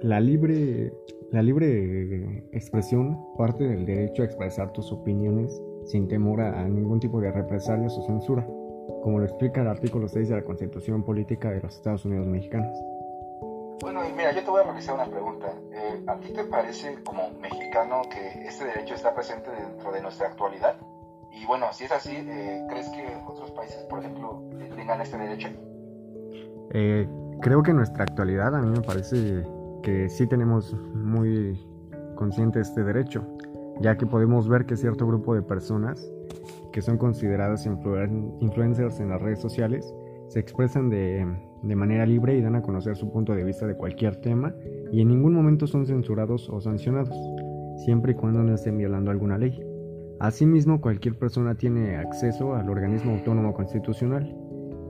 la 0.00 0.20
libre, 0.20 0.92
la 1.32 1.42
libre 1.42 2.44
expresión 2.52 3.18
parte 3.36 3.64
del 3.64 3.84
derecho 3.84 4.22
a 4.22 4.26
expresar 4.26 4.72
tus 4.72 4.92
opiniones 4.92 5.60
sin 5.84 6.08
temor 6.08 6.40
a, 6.40 6.64
ningún 6.68 7.00
tipo 7.00 7.20
de 7.20 7.32
represalias 7.32 7.96
o 7.98 8.02
censura, 8.06 8.44
como 9.02 9.18
lo 9.18 9.24
explica 9.24 9.62
el 9.62 9.68
artículo 9.68 10.08
6 10.08 10.28
de 10.28 10.36
la 10.36 10.42
Constitución 10.42 11.02
Política 11.02 11.50
de 11.50 11.60
los 11.60 11.74
Estados 11.74 12.04
Unidos 12.04 12.26
Mexicanos. 12.26 12.76
Bueno, 13.80 14.00
y 14.08 14.12
mira, 14.12 14.32
yo 14.32 14.42
te 14.42 14.50
voy 14.50 14.62
a 14.62 14.64
realizar 14.64 14.94
una 14.94 15.06
pregunta. 15.06 15.52
Eh, 15.72 16.02
¿A 16.06 16.16
ti 16.18 16.32
te 16.32 16.44
parece, 16.44 16.96
como 17.04 17.30
mexicano, 17.40 18.02
que 18.10 18.46
este 18.46 18.64
derecho 18.64 18.94
está 18.94 19.14
presente 19.14 19.50
dentro 19.50 19.92
de 19.92 20.00
nuestra 20.00 20.28
actualidad? 20.28 20.76
Y 21.30 21.44
bueno, 21.46 21.66
si 21.72 21.84
es 21.84 21.92
así, 21.92 22.16
eh, 22.16 22.66
¿crees 22.70 22.88
que 22.88 23.04
otros 23.26 23.50
países, 23.50 23.82
por 23.84 23.98
ejemplo, 23.98 24.42
tengan 24.74 25.00
este 25.02 25.18
derecho? 25.18 25.48
Eh, 26.72 27.06
creo 27.42 27.62
que 27.62 27.72
en 27.72 27.76
nuestra 27.76 28.04
actualidad 28.04 28.54
a 28.54 28.62
mí 28.62 28.70
me 28.70 28.80
parece 28.80 29.44
que 29.86 30.08
sí 30.08 30.26
tenemos 30.26 30.76
muy 30.96 31.64
consciente 32.16 32.58
este 32.58 32.82
derecho, 32.82 33.24
ya 33.80 33.96
que 33.96 34.04
podemos 34.04 34.48
ver 34.48 34.66
que 34.66 34.76
cierto 34.76 35.06
grupo 35.06 35.32
de 35.32 35.42
personas 35.42 36.12
que 36.72 36.82
son 36.82 36.98
consideradas 36.98 37.66
influencers 37.66 38.98
en 38.98 39.10
las 39.10 39.22
redes 39.22 39.38
sociales 39.38 39.94
se 40.26 40.40
expresan 40.40 40.90
de, 40.90 41.24
de 41.62 41.76
manera 41.76 42.04
libre 42.04 42.36
y 42.36 42.42
dan 42.42 42.56
a 42.56 42.62
conocer 42.62 42.96
su 42.96 43.12
punto 43.12 43.32
de 43.32 43.44
vista 43.44 43.64
de 43.68 43.76
cualquier 43.76 44.16
tema 44.16 44.52
y 44.90 45.02
en 45.02 45.06
ningún 45.06 45.34
momento 45.34 45.68
son 45.68 45.86
censurados 45.86 46.50
o 46.50 46.60
sancionados, 46.60 47.16
siempre 47.84 48.10
y 48.10 48.14
cuando 48.16 48.42
no 48.42 48.54
estén 48.54 48.78
violando 48.78 49.12
alguna 49.12 49.38
ley. 49.38 49.56
Asimismo, 50.18 50.80
cualquier 50.80 51.16
persona 51.16 51.54
tiene 51.54 51.96
acceso 51.96 52.56
al 52.56 52.68
organismo 52.70 53.12
autónomo 53.12 53.54
constitucional, 53.54 54.36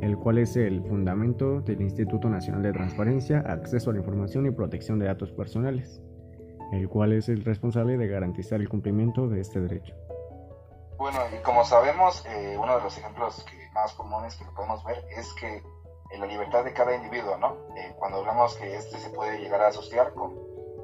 el 0.00 0.16
cual 0.16 0.38
es 0.38 0.56
el 0.56 0.82
fundamento 0.82 1.60
del 1.60 1.80
Instituto 1.80 2.28
Nacional 2.28 2.62
de 2.62 2.72
Transparencia, 2.72 3.40
Acceso 3.46 3.90
a 3.90 3.92
la 3.92 4.00
Información 4.00 4.46
y 4.46 4.50
Protección 4.50 4.98
de 4.98 5.06
Datos 5.06 5.32
Personales, 5.32 6.00
el 6.72 6.88
cual 6.88 7.12
es 7.12 7.28
el 7.28 7.44
responsable 7.44 7.96
de 7.96 8.08
garantizar 8.08 8.60
el 8.60 8.68
cumplimiento 8.68 9.28
de 9.28 9.40
este 9.40 9.60
derecho. 9.60 9.94
Bueno, 10.98 11.18
y 11.38 11.42
como 11.42 11.64
sabemos, 11.64 12.24
eh, 12.26 12.56
uno 12.58 12.76
de 12.76 12.82
los 12.82 12.96
ejemplos 12.98 13.44
más 13.74 13.92
comunes 13.92 14.34
que 14.36 14.44
podemos 14.56 14.82
ver 14.84 15.04
es 15.16 15.32
que 15.34 15.62
en 16.10 16.20
la 16.20 16.26
libertad 16.26 16.64
de 16.64 16.72
cada 16.72 16.94
individuo, 16.96 17.36
¿no? 17.36 17.56
Eh, 17.76 17.94
cuando 17.98 18.18
hablamos 18.18 18.54
que 18.56 18.74
este 18.74 18.96
se 18.98 19.10
puede 19.10 19.38
llegar 19.38 19.60
a 19.60 19.68
asociar 19.68 20.14
con 20.14 20.34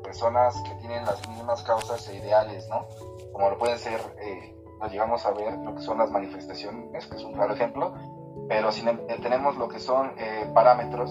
personas 0.02 0.61
que 0.62 0.75
tienen 0.75 1.04
las 1.07 1.26
mismas 1.28 1.62
causas 1.62 2.07
e 2.09 2.16
ideales, 2.16 2.69
¿no? 2.69 2.87
como 3.33 3.50
lo 3.50 3.59
pueden 3.59 3.78
ser, 3.78 4.00
eh, 4.21 4.54
nos 4.81 4.92
llegamos 4.92 5.25
a 5.25 5.31
ver 5.31 5.57
lo 5.59 5.75
que 5.75 5.81
son 5.81 5.99
las 5.99 6.11
manifestaciones, 6.11 7.07
que 7.07 7.16
es 7.16 7.25
un 7.25 7.33
claro 7.33 7.54
ejemplo, 7.54 7.95
pero 8.49 8.72
si 8.72 8.87
em, 8.87 8.99
tenemos 9.22 9.56
lo 9.56 9.68
que 9.68 9.78
son 9.78 10.12
eh, 10.18 10.50
parámetros 10.54 11.11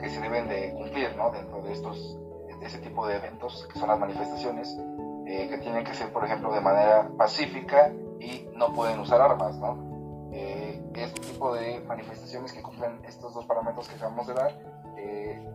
que 0.00 0.08
se 0.08 0.20
deben 0.20 0.48
de 0.48 0.72
cumplir 0.74 1.16
¿no? 1.16 1.30
dentro 1.30 1.62
de 1.62 1.72
estos 1.72 2.18
de 2.58 2.66
ese 2.66 2.78
tipo 2.78 3.06
de 3.08 3.16
eventos, 3.16 3.68
que 3.72 3.78
son 3.78 3.88
las 3.88 3.98
manifestaciones, 3.98 4.78
eh, 5.26 5.48
que 5.48 5.58
tienen 5.58 5.84
que 5.84 5.94
ser, 5.94 6.12
por 6.12 6.24
ejemplo, 6.24 6.52
de 6.52 6.60
manera 6.60 7.10
pacífica 7.18 7.90
y 8.20 8.48
no 8.54 8.72
pueden 8.72 9.00
usar 9.00 9.20
armas, 9.20 9.56
¿no? 9.58 9.90
este 10.32 11.20
tipo 11.20 11.52
de 11.54 11.80
manifestaciones 11.80 12.52
que 12.52 12.62
cumplen 12.62 13.00
estos 13.04 13.34
dos 13.34 13.44
parámetros 13.46 13.88
que 13.88 13.96
acabamos 13.96 14.26
de 14.28 14.34
dar 14.34 14.52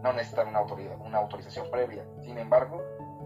no 0.01 0.13
necesitan 0.13 0.47
una, 0.47 0.59
autoridad, 0.59 0.99
una 1.01 1.19
autorización 1.19 1.69
previa. 1.71 2.05
Sin 2.23 2.37
embargo, 2.37 2.81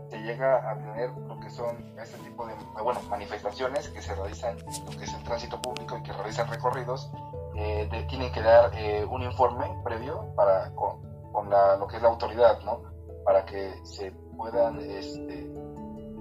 se 0.09 0.17
llega 0.19 0.69
a 0.69 0.77
tener 0.77 1.11
lo 1.11 1.39
que 1.39 1.49
son 1.49 1.93
este 1.99 2.17
tipo 2.19 2.45
de 2.45 2.53
bueno, 2.81 2.99
manifestaciones 3.09 3.89
que 3.89 4.01
se 4.01 4.15
realizan, 4.15 4.57
lo 4.57 4.97
que 4.97 5.05
es 5.05 5.13
el 5.13 5.23
tránsito 5.23 5.61
público 5.61 5.97
y 5.97 6.03
que 6.03 6.11
realizan 6.11 6.47
recorridos, 6.47 7.11
eh, 7.55 8.05
tienen 8.09 8.31
que 8.31 8.41
dar 8.41 8.71
eh, 8.75 9.05
un 9.05 9.23
informe 9.23 9.65
previo 9.83 10.33
para, 10.35 10.73
con, 10.75 11.49
la, 11.49 11.77
lo 11.77 11.87
que 11.87 11.97
es 11.97 12.01
la 12.01 12.09
autoridad, 12.09 12.59
¿no? 12.61 12.83
Para 13.25 13.45
que 13.45 13.73
se 13.83 14.11
puedan 14.37 14.79
este, 14.79 15.51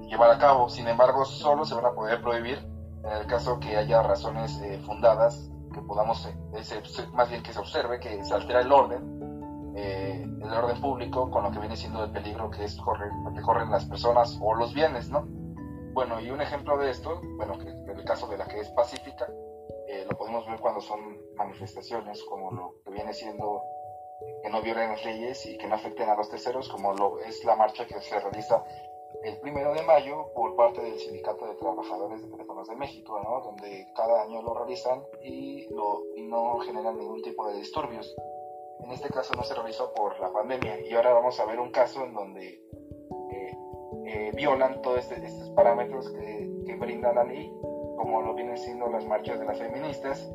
llevar 0.09 0.31
a 0.31 0.39
cabo. 0.39 0.69
Sin 0.69 0.89
embargo, 0.89 1.25
solo 1.25 1.65
se 1.65 1.75
van 1.75 1.87
a 1.87 1.93
poder 1.93 2.21
prohibir 2.23 2.59
en 3.05 3.13
el 3.13 3.27
caso 3.27 3.59
que 3.59 3.77
haya 3.77 4.03
razones 4.03 4.61
eh, 4.61 4.79
fundadas, 4.85 5.51
que 5.73 5.81
podamos, 5.81 6.29
más 7.13 7.31
bien 7.31 7.43
que 7.43 7.53
se 7.53 7.59
observe 7.59 8.01
que 8.01 8.25
se 8.25 8.35
altera 8.35 8.61
el 8.61 8.73
orden 8.73 9.21
eh, 9.75 10.27
el 10.43 10.53
orden 10.53 10.81
público 10.81 11.31
con 11.31 11.45
lo 11.45 11.51
que 11.53 11.61
viene 11.61 11.77
siendo 11.77 12.05
el 12.05 12.11
peligro 12.11 12.51
que 12.51 12.65
es 12.65 12.77
correr, 12.77 13.11
que 13.35 13.41
corren 13.41 13.71
las 13.71 13.85
personas 13.85 14.39
o 14.43 14.55
los 14.55 14.75
bienes, 14.75 15.11
¿no? 15.11 15.27
Bueno, 15.93 16.21
y 16.21 16.31
un 16.31 16.41
ejemplo 16.41 16.77
de 16.79 16.91
esto, 16.91 17.21
bueno, 17.37 17.57
que 17.59 17.69
el 17.69 18.05
caso 18.05 18.27
de 18.27 18.39
la 18.39 18.47
que 18.47 18.61
es 18.61 18.69
pacífica, 18.71 19.27
eh, 19.91 20.05
lo 20.09 20.17
podemos 20.17 20.47
ver 20.47 20.61
cuando 20.61 20.81
son 20.81 21.19
manifestaciones 21.35 22.23
como 22.25 22.53
lo 22.53 22.75
que 22.85 22.91
viene 22.91 23.13
siendo 23.13 23.63
que 24.43 24.51
no 24.51 24.61
violen 24.63 24.91
las 24.91 25.05
leyes 25.05 25.47
y 25.47 25.57
que 25.57 25.67
no 25.67 25.75
afecten 25.75 26.09
a 26.09 26.15
los 26.15 26.29
terceros, 26.29 26.69
como 26.69 26.93
lo 26.93 27.19
es 27.21 27.45
la 27.45 27.57
marcha 27.57 27.87
que 27.87 28.01
se 28.01 28.21
realiza 28.21 28.63
el 29.25 29.39
primero 29.41 29.73
de 29.75 29.83
mayo 29.83 30.29
por 30.35 30.55
parte 30.57 30.81
del 30.81 30.99
Sindicato 30.99 31.47
de 31.47 31.55
Trabajadores 31.55 32.23
de 32.23 32.29
Teléfonos 32.29 32.69
de 32.69 32.77
México, 32.77 33.21
¿no? 33.23 33.41
donde 33.41 33.89
cada 33.97 34.23
año 34.23 34.43
lo 34.43 34.55
realizan 34.55 35.03
y, 35.23 35.69
lo, 35.75 36.03
y 36.15 36.23
no 36.23 36.59
generan 36.61 36.99
ningún 36.99 37.23
tipo 37.23 37.49
de 37.49 37.57
disturbios. 37.57 38.15
en 38.85 38.91
este 38.93 39.09
caso 39.09 39.35
no 39.35 39.43
se 39.43 39.55
realizó 39.55 39.93
por 39.95 40.21
la 40.21 40.33
pandemia 40.33 40.81
y 40.81 40.95
ahora 40.95 41.15
vamos 41.15 41.41
a 41.41 41.47
ver 41.47 41.59
un 41.59 41.71
caso 41.71 42.05
en 42.05 42.15
donde 42.15 42.63
eh, 44.13 44.33
violan 44.35 44.83
todos 44.83 44.99
este, 44.99 45.25
estos 45.25 45.51
parámetros 45.51 46.11
que, 46.11 46.51
que, 46.67 46.75
brinda 46.75 47.13
la 47.13 47.23
ley, 47.23 47.53
como 48.01 48.23
lo 48.23 48.35
vienen 48.35 48.57
siendo 48.57 48.89
las 48.89 49.05
marchas 49.05 49.39
de 49.39 49.45
las 49.45 49.59
feministas, 49.59 50.27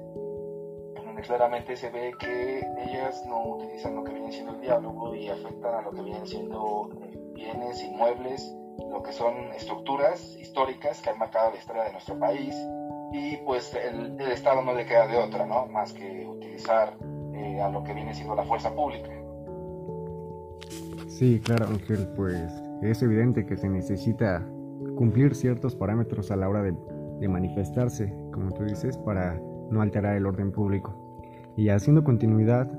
donde 1.04 1.22
claramente 1.24 1.76
se 1.76 1.90
ve 1.90 2.14
que 2.20 2.60
ellas 2.60 3.26
no 3.28 3.56
utilizan 3.56 3.96
lo 3.96 4.04
que 4.04 4.14
viene 4.14 4.32
siendo 4.32 4.54
el 4.54 4.62
diálogo 4.62 5.16
y 5.16 5.30
afectan 5.30 5.74
a 5.74 5.82
lo 5.82 5.92
que 5.92 6.04
vienen 6.04 6.28
siendo 6.28 6.92
eh, 7.02 7.20
bienes, 7.34 7.84
inmuebles, 7.84 8.56
lo 8.92 9.02
que 9.02 9.12
son 9.12 9.52
estructuras 9.54 10.38
históricas 10.40 11.02
que 11.02 11.10
han 11.10 11.18
marcado 11.18 11.52
la 11.52 11.58
historia 11.58 11.84
de 11.86 11.94
nuestro 11.94 12.20
país 12.20 12.56
y 13.12 13.38
pues 13.38 13.74
el, 13.74 14.22
el 14.22 14.32
Estado 14.32 14.62
no 14.62 14.76
le 14.76 14.86
queda 14.86 15.08
de 15.08 15.18
otra, 15.18 15.48
¿no? 15.48 15.66
Más 15.66 15.92
que 15.92 16.28
utilizar 16.28 16.96
eh, 17.34 17.62
a 17.62 17.70
lo 17.70 17.84
que 17.84 17.96
viene 17.96 18.14
siendo 18.14 18.36
la 18.36 18.44
fuerza 18.44 18.76
pública. 18.76 19.10
Sí, 21.08 21.40
claro, 21.44 21.66
Ángel, 21.66 22.10
pues 22.16 22.52
es 22.84 23.02
evidente 23.02 23.48
que 23.48 23.58
se 23.58 23.70
necesita 23.70 24.46
cumplir 24.98 25.34
ciertos 25.34 25.76
parámetros 25.76 26.30
a 26.30 26.36
la 26.36 26.48
hora 26.48 26.62
de, 26.62 26.74
manifestarse, 27.28 28.14
como 28.32 28.52
tú 28.54 28.64
dices, 28.64 28.98
para 28.98 29.40
no 29.72 29.82
alterar 29.82 30.16
el 30.16 30.26
orden 30.26 30.52
público. 30.52 31.22
Y 31.58 31.70
haciendo 31.70 32.04
continuidad 32.04 32.70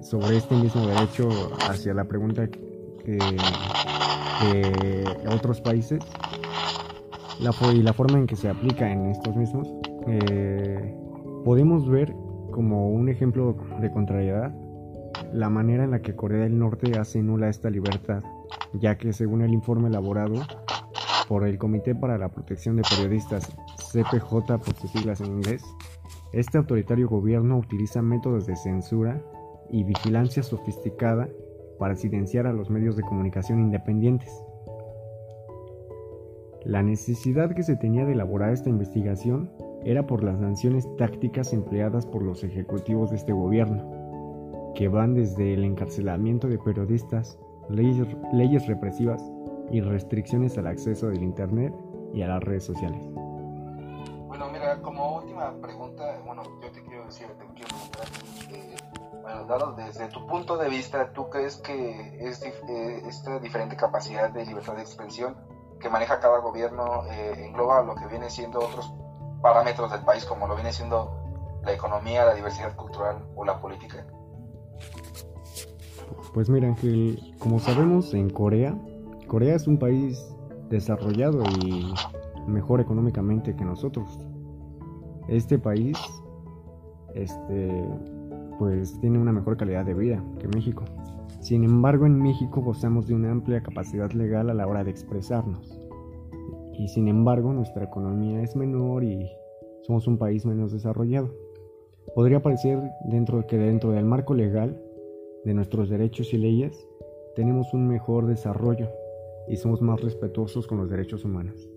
sobre 0.00 0.36
este 0.36 0.54
mismo 0.56 0.86
derecho 0.86 1.28
hacia 1.68 1.94
la 1.94 2.04
pregunta 2.04 2.42
de 2.42 3.30
otros 5.34 5.60
países 5.60 6.00
la, 7.40 7.52
y 7.72 7.82
la 7.82 7.92
forma 7.92 8.18
en 8.18 8.26
que 8.26 8.36
se 8.36 8.48
aplica 8.48 8.90
en 8.90 9.06
estos 9.06 9.34
mismos, 9.36 9.72
eh, 10.08 10.94
podemos 11.44 11.88
ver 11.88 12.14
como 12.50 12.90
un 12.90 13.08
ejemplo 13.08 13.56
de 13.80 13.90
contrariedad 13.90 14.54
la 15.32 15.48
manera 15.48 15.84
en 15.84 15.92
la 15.92 16.02
que 16.02 16.14
Corea 16.14 16.42
del 16.42 16.58
Norte 16.58 16.98
hace 16.98 17.22
nula 17.22 17.48
esta 17.48 17.70
libertad 17.70 18.22
ya 18.72 18.96
que 18.96 19.12
según 19.12 19.42
el 19.42 19.52
informe 19.52 19.88
elaborado 19.88 20.34
por 21.28 21.46
el 21.46 21.58
Comité 21.58 21.94
para 21.94 22.18
la 22.18 22.28
Protección 22.28 22.76
de 22.76 22.82
Periodistas, 22.82 23.56
CPJ 23.92 24.58
por 24.58 24.74
sus 24.74 24.90
siglas 24.90 25.20
en 25.20 25.26
inglés, 25.32 25.64
este 26.32 26.58
autoritario 26.58 27.08
gobierno 27.08 27.58
utiliza 27.58 28.02
métodos 28.02 28.46
de 28.46 28.56
censura 28.56 29.22
y 29.70 29.84
vigilancia 29.84 30.42
sofisticada 30.42 31.28
para 31.78 31.96
silenciar 31.96 32.46
a 32.46 32.52
los 32.52 32.70
medios 32.70 32.96
de 32.96 33.02
comunicación 33.02 33.60
independientes. 33.60 34.30
La 36.64 36.82
necesidad 36.82 37.54
que 37.54 37.62
se 37.62 37.76
tenía 37.76 38.04
de 38.04 38.12
elaborar 38.12 38.52
esta 38.52 38.70
investigación 38.70 39.50
era 39.84 40.06
por 40.06 40.24
las 40.24 40.40
sanciones 40.40 40.88
tácticas 40.96 41.52
empleadas 41.52 42.06
por 42.06 42.22
los 42.22 42.42
ejecutivos 42.42 43.10
de 43.10 43.16
este 43.16 43.32
gobierno, 43.32 44.72
que 44.74 44.88
van 44.88 45.14
desde 45.14 45.54
el 45.54 45.64
encarcelamiento 45.64 46.48
de 46.48 46.58
periodistas 46.58 47.38
leyes, 47.68 48.66
represivas 48.66 49.22
y 49.70 49.80
restricciones 49.80 50.58
al 50.58 50.66
acceso 50.66 51.08
del 51.08 51.22
Internet 51.22 51.74
y 52.12 52.22
a 52.22 52.28
las 52.28 52.42
redes 52.42 52.64
sociales. 52.64 53.02
Como 54.82 55.16
última 55.16 55.52
pregunta, 55.60 56.20
bueno, 56.24 56.42
yo 56.62 56.70
te 56.70 56.82
quiero 56.82 57.04
decir, 57.06 57.26
te 57.26 57.46
quiero 57.54 57.68
preguntar, 57.68 58.06
eh, 58.50 58.76
bueno, 59.22 59.44
dado 59.46 59.72
desde 59.72 60.08
tu 60.08 60.26
punto 60.26 60.56
de 60.56 60.68
vista, 60.68 61.12
¿tú 61.12 61.28
crees 61.28 61.56
que 61.56 62.18
eh, 62.18 63.02
esta 63.06 63.38
diferente 63.40 63.76
capacidad 63.76 64.30
de 64.30 64.46
libertad 64.46 64.74
de 64.74 64.82
expresión 64.82 65.36
que 65.80 65.88
maneja 65.88 66.20
cada 66.20 66.38
gobierno 66.38 67.04
eh, 67.10 67.46
engloba 67.46 67.82
lo 67.82 67.94
que 67.94 68.06
viene 68.06 68.30
siendo 68.30 68.60
otros 68.60 68.92
parámetros 69.42 69.90
del 69.90 70.00
país, 70.02 70.24
como 70.24 70.46
lo 70.46 70.54
viene 70.54 70.72
siendo 70.72 71.12
la 71.64 71.72
economía, 71.72 72.24
la 72.24 72.34
diversidad 72.34 72.74
cultural 72.76 73.24
o 73.34 73.44
la 73.44 73.60
política? 73.60 74.06
Pues 76.32 76.48
mira, 76.48 76.68
Ángel, 76.68 77.34
como 77.38 77.58
sabemos, 77.58 78.14
en 78.14 78.30
Corea, 78.30 78.76
Corea 79.26 79.56
es 79.56 79.66
un 79.66 79.78
país 79.78 80.24
desarrollado 80.68 81.42
y 81.62 81.92
mejor 82.46 82.80
económicamente 82.80 83.56
que 83.56 83.64
nosotros. 83.64 84.18
Este 85.28 85.58
país, 85.58 85.98
este, 87.14 87.84
pues 88.58 88.98
tiene 89.00 89.18
una 89.18 89.32
mejor 89.32 89.56
calidad 89.56 89.84
de 89.84 89.94
vida 89.94 90.24
que 90.38 90.48
México. 90.48 90.84
Sin 91.40 91.64
embargo, 91.64 92.06
en 92.06 92.20
México 92.20 92.60
gozamos 92.60 93.06
de 93.06 93.14
una 93.14 93.30
amplia 93.30 93.62
capacidad 93.62 94.10
legal 94.12 94.50
a 94.50 94.54
la 94.54 94.66
hora 94.66 94.84
de 94.84 94.90
expresarnos. 94.90 95.78
Y 96.72 96.88
sin 96.88 97.08
embargo, 97.08 97.52
nuestra 97.52 97.84
economía 97.84 98.42
es 98.42 98.54
menor 98.56 99.04
y 99.04 99.30
somos 99.82 100.06
un 100.06 100.18
país 100.18 100.44
menos 100.44 100.72
desarrollado. 100.72 101.30
Podría 102.14 102.42
parecer 102.42 102.80
dentro 103.04 103.46
que 103.46 103.58
dentro 103.58 103.92
del 103.92 104.04
marco 104.04 104.34
legal 104.34 104.80
de 105.44 105.54
nuestros 105.54 105.88
derechos 105.88 106.32
y 106.34 106.38
leyes, 106.38 106.88
tenemos 107.34 107.72
un 107.72 107.86
mejor 107.86 108.26
desarrollo 108.26 108.88
y 109.46 109.56
somos 109.56 109.80
más 109.80 110.00
respetuosos 110.00 110.66
con 110.66 110.78
los 110.78 110.90
derechos 110.90 111.24
humanos. 111.24 111.68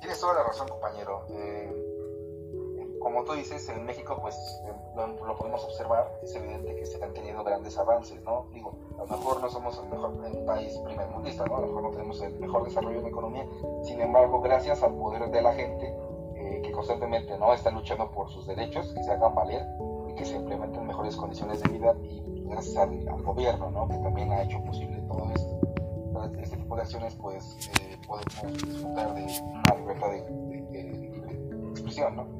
Tienes 0.00 0.20
toda 0.20 0.34
la 0.34 0.44
razón, 0.44 0.68
dices, 3.34 3.68
en 3.68 3.84
México, 3.84 4.18
pues 4.20 4.62
lo, 4.94 5.36
podemos 5.36 5.64
observar, 5.64 6.10
es 6.22 6.34
evidente 6.34 6.76
que 6.76 6.86
se 6.86 7.02
han 7.02 7.12
tenido 7.12 7.42
grandes 7.44 7.76
avances, 7.78 8.22
¿no? 8.22 8.46
Digo, 8.52 8.74
a 8.98 9.00
lo 9.02 9.06
mejor 9.06 9.40
no 9.40 9.50
somos 9.50 9.78
el 9.78 9.88
mejor 9.88 10.14
el 10.24 10.44
país 10.44 10.76
primermundista, 10.84 11.44
¿no? 11.46 11.56
A 11.56 11.60
lo 11.60 11.66
mejor 11.68 11.82
no 11.82 11.90
tenemos 11.90 12.20
el 12.22 12.38
mejor 12.38 12.64
desarrollo 12.64 12.98
en 12.98 13.02
la 13.02 13.08
economía, 13.08 13.46
sin 13.82 14.00
embargo, 14.00 14.40
gracias 14.40 14.82
al 14.82 14.94
poder 14.94 15.30
de 15.30 15.42
la 15.42 15.52
gente 15.52 15.94
eh, 16.36 16.60
que 16.62 16.72
constantemente 16.72 17.38
no 17.38 17.52
está 17.52 17.70
luchando 17.70 18.10
por 18.10 18.30
sus 18.30 18.46
derechos, 18.46 18.92
que 18.94 19.02
se 19.02 19.10
hagan 19.10 19.34
valer, 19.34 19.66
que 20.16 20.24
se 20.24 20.36
implementen 20.36 20.86
mejores 20.86 21.16
condiciones 21.16 21.62
de 21.62 21.68
vida 21.68 21.94
y 22.02 22.44
gracias 22.48 22.76
al, 22.76 23.22
gobierno, 23.22 23.70
¿no? 23.70 23.88
que 23.88 23.98
también 23.98 24.32
ha 24.32 24.42
hecho 24.42 24.62
posible 24.64 25.02
todo 25.08 25.30
esto. 25.34 25.60
Este 26.40 26.56
tipo 26.56 26.76
de 26.76 26.82
acciones, 26.82 27.14
pues, 27.16 27.70
eh, 27.80 27.98
podemos 28.06 28.62
disfrutar 28.64 29.14
de 29.14 29.26
una 29.42 29.74
libertad 29.78 30.10
de, 30.10 30.22
de, 30.22 30.82
de, 30.82 31.70
expresión, 31.70 32.16
¿no? 32.16 32.35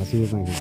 Así 0.00 0.22
es, 0.22 0.32
Magnum. 0.32 0.54